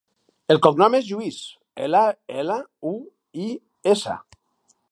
El 0.53 0.59
cognom 0.67 0.95
és 0.99 1.09
Lluis: 1.09 1.37
ela, 1.87 2.01
ela, 2.37 2.57
u, 2.93 2.95
i, 3.45 3.51
essa. 3.93 4.17